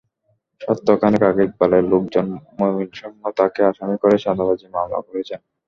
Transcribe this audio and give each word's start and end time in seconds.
সপ্তাহ 0.61 0.95
খানেক 1.01 1.23
আগে 1.29 1.41
ইকবালের 1.45 1.83
লোকজন 1.91 2.27
মহসিনসহ 2.57 3.09
তাঁকে 3.37 3.61
আসামি 3.69 3.95
করে 4.01 4.15
চাঁদাবাজির 4.23 4.73
মামলা 4.75 4.99
করেছেন। 5.07 5.39